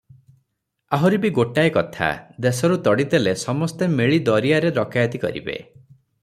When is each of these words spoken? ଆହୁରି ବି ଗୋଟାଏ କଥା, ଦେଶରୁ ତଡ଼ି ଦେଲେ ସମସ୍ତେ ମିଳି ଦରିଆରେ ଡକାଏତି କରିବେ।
ଆହୁରି 0.97 1.19
ବି 1.25 1.29
ଗୋଟାଏ 1.35 1.71
କଥା, 1.75 2.07
ଦେଶରୁ 2.45 2.79
ତଡ଼ି 2.89 3.05
ଦେଲେ 3.13 3.35
ସମସ୍ତେ 3.43 3.91
ମିଳି 4.01 4.19
ଦରିଆରେ 4.31 4.73
ଡକାଏତି 4.79 5.23
କରିବେ। 5.29 5.61